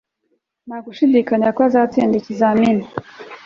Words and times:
Nta 0.65 0.77
gushidikanya 0.85 1.49
ko 1.55 1.59
azatsinda 1.67 2.15
ikizamini 2.17 2.83